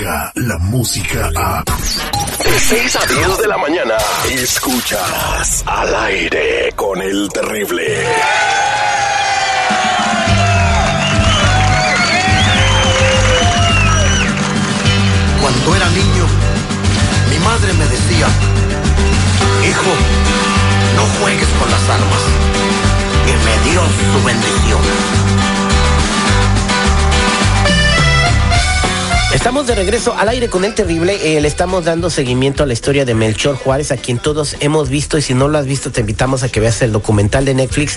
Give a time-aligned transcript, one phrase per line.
[0.00, 1.62] la música a...
[1.62, 3.96] De 6 a 10 de la mañana,
[4.30, 8.06] escuchas al aire con el terrible.
[15.40, 16.26] Cuando era niño,
[17.30, 18.26] mi madre me decía,
[19.68, 19.92] hijo,
[20.96, 22.22] no juegues con las armas.
[23.26, 25.19] Y me dio su bendición.
[29.40, 31.18] Estamos de regreso al aire con el terrible.
[31.22, 34.90] Eh, le estamos dando seguimiento a la historia de Melchor Juárez, a quien todos hemos
[34.90, 35.16] visto.
[35.16, 37.96] Y si no lo has visto, te invitamos a que veas el documental de Netflix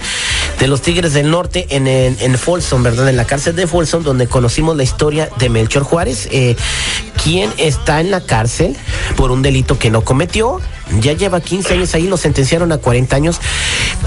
[0.58, 3.10] de los Tigres del Norte en, en, Folsom, ¿verdad?
[3.10, 6.56] En la cárcel de Folsom, donde conocimos la historia de Melchor Juárez, eh,
[7.22, 8.78] quien está en la cárcel
[9.18, 10.62] por un delito que no cometió
[11.00, 13.40] ya lleva 15 años ahí, lo sentenciaron a 40 años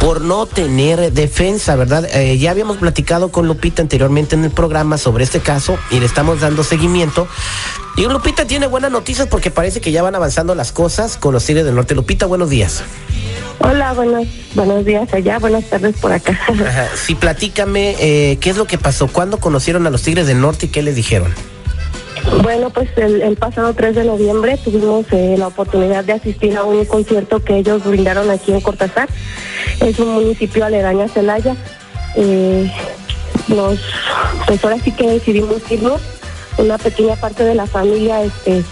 [0.00, 2.08] por no tener defensa, ¿verdad?
[2.14, 6.06] Eh, ya habíamos platicado con Lupita anteriormente en el programa sobre este caso y le
[6.06, 7.28] estamos dando seguimiento.
[7.96, 11.44] Y Lupita tiene buenas noticias porque parece que ya van avanzando las cosas con los
[11.44, 11.94] Tigres del Norte.
[11.94, 12.82] Lupita, buenos días.
[13.58, 16.38] Hola, buenos, buenos días allá, buenas tardes por acá.
[16.94, 19.08] Sí, platícame, eh, ¿qué es lo que pasó?
[19.08, 21.32] ¿Cuándo conocieron a los Tigres del Norte y qué les dijeron?
[22.42, 26.84] Bueno, pues el, pasado 3 de noviembre tuvimos eh, la oportunidad de asistir a un
[26.84, 29.08] concierto que ellos brindaron aquí en Cortázar.
[29.80, 31.54] Es un municipio aledaño a Celaya.
[32.16, 32.70] Eh,
[34.46, 36.00] pues ahora sí que decidimos irnos.
[36.58, 38.64] Una pequeña parte de la familia este,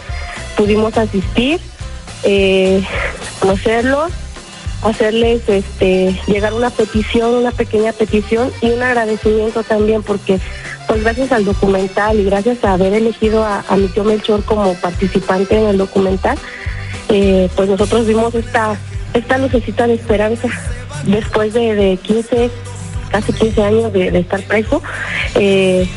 [0.56, 1.60] pudimos asistir,
[2.22, 2.82] eh,
[3.40, 4.10] conocerlos,
[4.82, 10.40] hacerles este, llegar una petición, una pequeña petición y un agradecimiento también porque
[10.86, 15.58] pues gracias al documental y gracias a haber elegido a, mi tío Melchor como participante
[15.58, 16.38] en el documental,
[17.08, 18.76] eh, pues nosotros vimos esta,
[19.12, 20.48] esta lucecita de esperanza
[21.06, 22.50] después de, 15,
[23.10, 24.82] casi 15 años de, estar preso,
[25.34, 25.88] eh,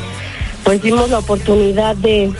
[0.63, 2.31] pues vimos la oportunidad de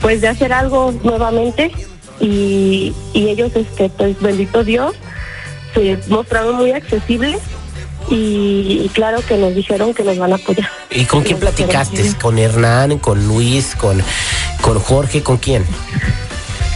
[0.00, 1.72] pues de hacer algo nuevamente
[2.20, 4.94] y, y ellos este pues bendito Dios
[5.72, 7.40] se mostraron muy accesibles
[8.10, 10.68] y, claro que nos dijeron que nos van a apoyar.
[10.90, 12.14] ¿Y con quién platicaste?
[12.20, 14.02] ¿Con Hernán, con Luis, con,
[14.60, 15.64] con Jorge, con quién?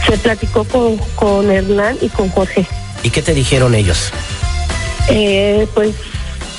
[0.07, 2.65] Se platicó con, con Hernán y con Jorge.
[3.03, 4.11] ¿Y qué te dijeron ellos?
[5.09, 5.95] Eh, pues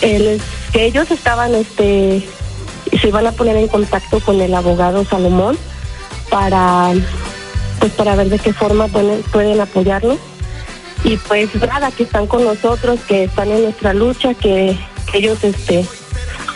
[0.01, 2.27] que ellos estaban, este,
[3.01, 5.59] se iban a poner en contacto con el abogado Salomón
[6.31, 6.93] para,
[7.79, 10.19] pues para ver de qué forma pueden, pueden apoyarnos
[11.05, 14.79] y pues nada, que están con nosotros, que están en nuestra lucha, que,
[15.15, 15.87] ellos, este,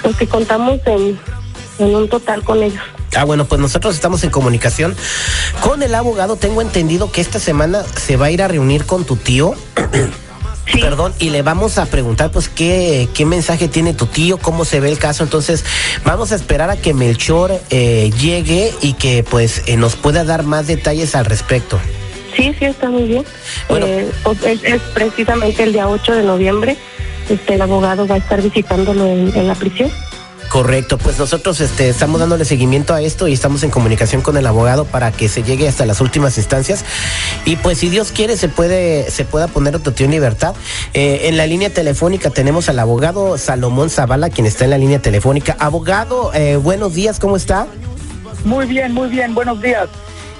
[0.02, 1.18] pues que contamos en,
[1.78, 2.82] en un total con ellos.
[3.16, 4.94] Ah, bueno, pues nosotros estamos en comunicación
[5.60, 6.36] con el abogado.
[6.36, 9.54] Tengo entendido que esta semana se va a ir a reunir con tu tío.
[10.72, 14.80] Perdón, y le vamos a preguntar pues qué, qué mensaje tiene tu tío, cómo se
[14.80, 15.22] ve el caso.
[15.22, 15.64] Entonces,
[16.04, 20.42] vamos a esperar a que Melchor eh, llegue y que pues eh, nos pueda dar
[20.42, 21.78] más detalles al respecto.
[22.36, 23.24] Sí, sí, está muy bien.
[23.68, 26.76] Eh, pues, es, precisamente el día 8 de noviembre.
[27.28, 29.90] Este, el abogado va a estar visitándolo en, la prisión.
[30.50, 34.46] Correcto, pues nosotros este, estamos dándole seguimiento a esto y estamos en comunicación con el
[34.46, 36.84] abogado para que se llegue hasta las últimas instancias.
[37.44, 40.54] Y pues si Dios quiere se puede, se pueda poner otro tío en libertad.
[40.92, 45.00] Eh, en la línea telefónica tenemos al abogado Salomón Zavala, quien está en la línea
[45.00, 45.56] telefónica.
[45.58, 47.66] Abogado, eh, buenos días, ¿cómo está?
[48.44, 49.88] Muy bien, muy bien, buenos días.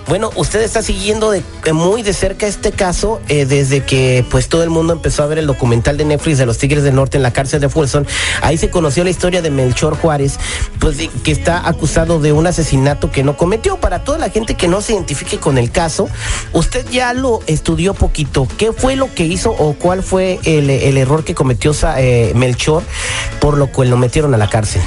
[0.07, 1.43] Bueno, usted está siguiendo de,
[1.73, 5.39] muy de cerca este caso eh, desde que pues todo el mundo empezó a ver
[5.39, 8.07] el documental de Netflix de los Tigres del Norte en la cárcel de Fulson.
[8.43, 10.39] Ahí se conoció la historia de Melchor Juárez,
[10.79, 13.79] pues que está acusado de un asesinato que no cometió.
[13.79, 16.09] Para toda la gente que no se identifique con el caso,
[16.53, 18.47] usted ya lo estudió poquito.
[18.59, 22.83] ¿Qué fue lo que hizo o cuál fue el, error que cometió eh, Melchor
[23.41, 24.83] por lo cual lo metieron a la cárcel?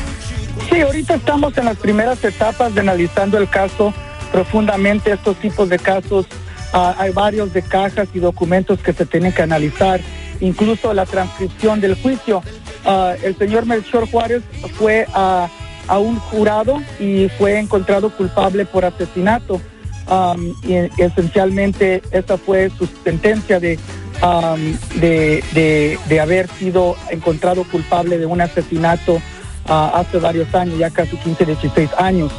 [0.70, 3.94] Sí, ahorita estamos en las primeras etapas de analizando el caso
[4.32, 6.26] profundamente estos tipos de casos.
[6.74, 10.02] Ah, hay varios de cajas y documentos que se tienen que analizar,
[10.42, 12.44] incluso la transcripción del juicio.
[12.86, 14.44] Ah, el señor Melchor Juárez
[14.78, 15.50] fue a,
[15.90, 19.62] un jurado y fue encontrado culpable por asesinato.
[20.64, 23.80] y esencialmente esa fue su sentencia de,
[24.96, 29.22] de, de, haber sido encontrado culpable de un asesinato
[29.68, 32.34] ah, hace varios años, ya casi 15, 16 años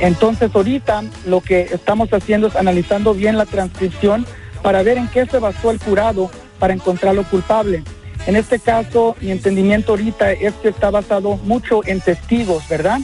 [0.00, 4.26] entonces ahorita lo que estamos haciendo es analizando bien la transcripción
[4.62, 7.82] para ver en qué se basó el jurado para encontrarlo culpable.
[8.26, 13.00] En este caso, mi entendimiento ahorita es que está basado mucho en testigos, ¿verdad?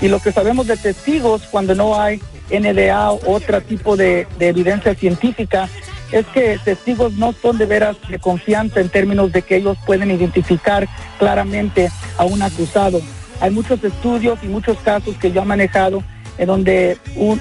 [0.00, 2.20] Y lo que sabemos de testigos cuando no hay
[2.50, 5.68] NDA o otro tipo de evidencia científica
[6.12, 10.10] es que testigos no son de veras de confianza en términos de que ellos pueden
[10.10, 10.88] identificar
[11.18, 13.00] claramente a un acusado.
[13.40, 16.02] Hay muchos estudios y muchos casos que yo he manejado
[16.38, 16.98] en donde,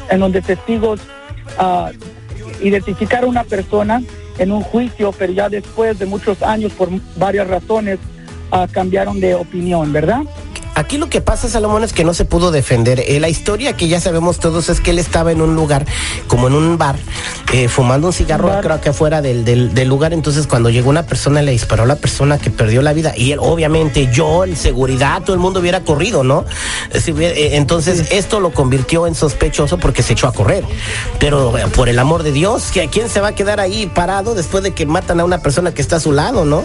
[0.10, 1.00] en donde testigos
[1.58, 1.92] ah,
[2.62, 4.02] identificaron a una persona
[4.38, 8.00] en un juicio, pero ya después de muchos años, por varias razones,
[8.52, 10.22] ah, cambiaron de opinión, ¿verdad?
[10.78, 13.00] Aquí lo que pasa, Salomón, es que no se pudo defender.
[13.08, 15.88] Eh, la historia que ya sabemos todos es que él estaba en un lugar,
[16.28, 16.98] como en un bar,
[17.52, 18.62] eh, fumando un cigarro, Bar.
[18.64, 20.14] creo que afuera del, del, del lugar.
[20.14, 23.14] Entonces, cuando llegó una persona, le disparó a la persona que perdió la vida.
[23.18, 26.46] Y él, obviamente, yo, el seguridad, todo el mundo hubiera corrido, ¿no?
[26.92, 30.64] Eh, si hubiera- eh, entonces, esto lo convirtió en sospechoso porque se echó a correr.
[31.18, 34.64] Pero, por el amor de Dios, ¿que- ¿quién se va a quedar ahí parado después
[34.64, 36.64] de que matan a una persona que está a su lado, no?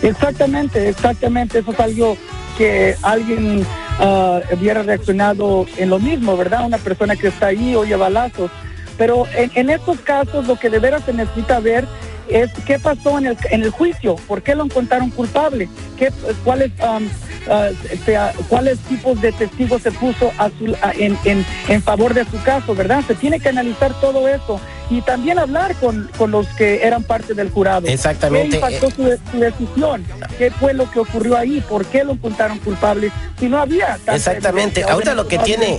[0.00, 1.58] Exactamente, exactamente.
[1.58, 2.16] Eso es algo
[2.58, 3.64] que alguien
[4.00, 6.66] ah, hubiera reaccionado en lo mismo, ¿verdad?
[6.66, 8.50] Una persona que está ahí oye balazos.
[8.98, 11.86] Pero en, en estos casos lo que de veras se necesita ver
[12.28, 16.12] es qué pasó en el, en el juicio, por qué lo encontraron culpable, ¿Qué,
[16.44, 17.08] cuáles, am,
[17.48, 17.68] ah,
[18.04, 22.42] sea, cuáles tipos de testigos se puso a su- en, en, en favor de su
[22.42, 23.02] caso, ¿verdad?
[23.06, 27.34] Se tiene que analizar todo eso y también hablar con, con los que eran parte
[27.34, 27.86] del jurado.
[27.88, 28.50] Exactamente.
[28.50, 30.04] ¿Qué impactó su, de- su decisión?
[30.38, 31.60] ¿Qué fue lo que ocurrió ahí?
[31.68, 33.10] ¿Por qué lo encontraron culpable?
[33.38, 34.82] Si no había Exactamente.
[34.84, 35.78] Ahorita lo que tiene,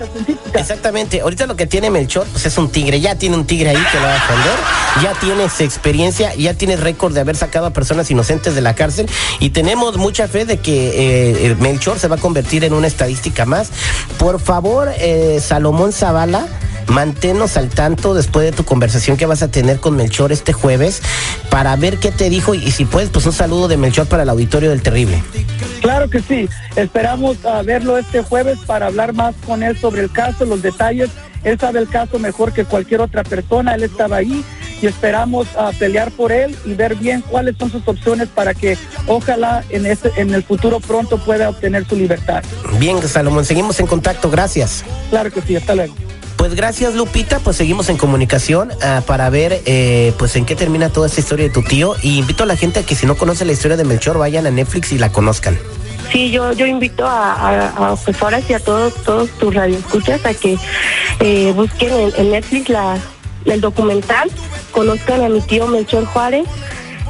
[0.53, 1.21] exactamente.
[1.21, 2.99] Ahorita lo que tiene Melchor, pues es un tigre.
[2.99, 4.59] Ya tiene un tigre ahí que lo va a defender.
[5.03, 9.07] Ya tienes experiencia, ya tienes récord de haber sacado a personas inocentes de la cárcel.
[9.39, 13.45] Y tenemos mucha fe de que eh, Melchor se va a convertir en una estadística
[13.45, 13.69] más.
[14.17, 16.47] Por favor, eh, Salomón Zavala.
[16.89, 21.01] Manténnos al tanto después de tu conversación que vas a tener con Melchor este jueves
[21.49, 24.29] para ver qué te dijo y, si puedes, pues un saludo de Melchor para el
[24.29, 25.21] auditorio del Terrible.
[25.81, 26.49] Claro que sí.
[26.75, 31.09] Esperamos ah, verlo este jueves para hablar más con él sobre el caso, los detalles.
[31.43, 33.75] Él sabe el caso mejor que cualquier otra persona.
[33.75, 34.43] Él estaba ahí
[34.81, 38.77] y esperamos ah, pelear por él y ver bien cuáles son sus opciones para que
[39.07, 42.43] ojalá en, este, en el futuro pronto pueda obtener su libertad.
[42.79, 44.29] Bien, Salomón, seguimos en contacto.
[44.29, 44.83] Gracias.
[45.09, 45.55] Claro que sí.
[45.55, 45.93] Hasta luego.
[46.39, 50.87] Pues gracias Lupita, pues seguimos en comunicación ah, para ver eh, pues en qué termina
[50.87, 53.17] toda esta historia de tu tío y invito a la gente a que si no
[53.17, 55.59] conoce la historia de Melchor vayan a Netflix y la conozcan.
[56.13, 60.33] Sí, yo, yo invito a, a, a profesoras y a todos, todos tus radioescuchas a
[60.33, 60.57] que
[61.19, 62.97] eh, busquen en, Netflix la,
[63.43, 64.31] el documental,
[64.71, 66.47] conozcan a mi tío Melchor Juárez.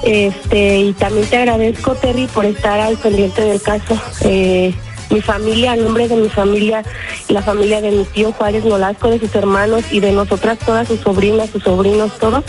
[0.02, 4.02] Este, y también te agradezco, Terry, por estar al pendiente del caso.
[4.22, 4.74] Eh,
[5.12, 6.84] mi familia, en nombre de mi familia
[7.30, 11.00] la familia de mi tío Juárez Nolasco, de sus hermanos y de nosotras todas, sus
[11.00, 12.44] sobrinas, sus sobrinos, todos,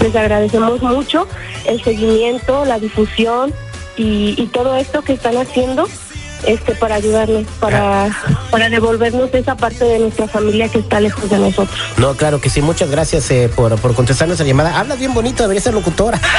[0.00, 1.28] les agradecemos mucho
[1.66, 3.52] el seguimiento, la difusión
[3.96, 5.88] y, todo esto que están haciendo
[6.46, 8.10] este para ayudarles, para,
[8.50, 11.78] para devolvernos esa parte de nuestra familia que está lejos de nosotros.
[11.96, 14.78] No, claro que sí, muchas gracias eh, por, por contestar nuestra llamada.
[14.78, 16.20] Hablas bien bonito, debería ser locutora.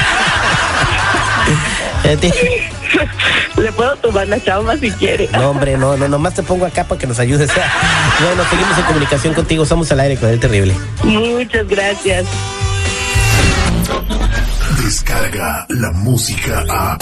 [4.00, 5.28] Puedo tomar la chamba si quiere.
[5.32, 7.50] no, hombre, no, no, nomás te pongo acá para que nos ayudes.
[8.20, 10.74] bueno, seguimos en comunicación contigo, somos al aire con el terrible.
[11.04, 12.26] Muchas gracias.
[14.82, 16.98] Descarga la música a.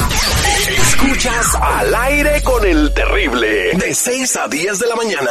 [0.68, 3.72] Escuchas al aire con el terrible.
[3.74, 5.30] De 6 a 10 de la mañana.